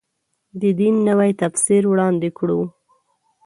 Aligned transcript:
د 0.61 0.63
دین 0.79 0.95
نوی 1.07 1.31
تفسیر 1.41 1.81
وړاندې 1.87 2.29
کړو. 2.37 2.61